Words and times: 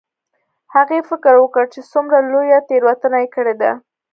هغې 0.75 0.99
فکر 1.09 1.33
وکړ 1.39 1.65
چې 1.73 1.79
څومره 1.91 2.17
لویه 2.31 2.59
تیروتنه 2.69 3.17
یې 3.23 3.27
کړې 3.35 3.55
ده 3.61 3.71